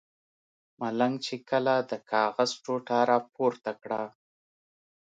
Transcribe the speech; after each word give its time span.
ملنګ 0.79 1.15
چې 1.25 1.35
کله 1.49 1.75
د 1.89 1.91
کاغذ 2.11 2.49
ټوټه 2.63 2.99
را 3.09 3.17
پورته 3.33 3.71
کړه. 3.81 4.03